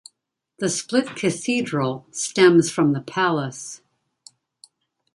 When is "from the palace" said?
2.71-3.83